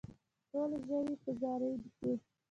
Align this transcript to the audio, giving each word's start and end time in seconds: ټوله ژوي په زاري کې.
ټوله 0.49 0.77
ژوي 0.85 1.13
په 1.23 1.31
زاري 1.39 1.71
کې. 1.97 2.11